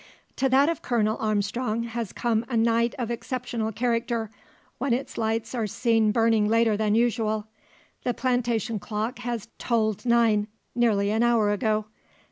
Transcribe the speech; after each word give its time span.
To 0.37 0.49
that 0.49 0.67
of 0.67 0.81
Colonel 0.81 1.15
Armstrong 1.19 1.83
has 1.83 2.11
come 2.11 2.43
a 2.49 2.57
night 2.57 2.95
of 2.97 3.11
exceptional 3.11 3.71
character, 3.71 4.31
when 4.79 4.95
its 4.95 5.15
lights 5.15 5.53
are 5.53 5.67
seen 5.67 6.11
burning 6.11 6.47
later 6.47 6.75
than 6.75 6.95
usual. 6.95 7.45
The 8.03 8.15
plantation 8.15 8.79
clock 8.79 9.19
has 9.19 9.47
tolled 9.59 10.03
nine, 10.07 10.47
nearly 10.73 11.11
an 11.11 11.21
hour 11.21 11.51
ago. 11.51 11.85